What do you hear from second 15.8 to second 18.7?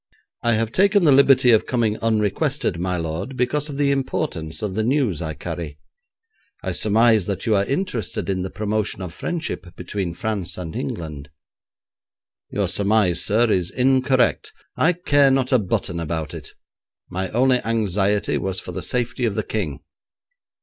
about it. My only anxiety was